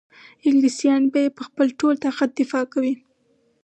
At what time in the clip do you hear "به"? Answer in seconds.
1.13-1.21